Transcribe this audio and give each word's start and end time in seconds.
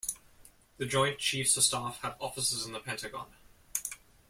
The 0.77 0.87
Joint 0.87 1.19
Chiefs 1.19 1.55
of 1.57 1.61
Staff 1.63 1.99
have 2.01 2.15
offices 2.19 2.65
in 2.65 2.73
The 2.73 2.79
Pentagon. 2.79 3.27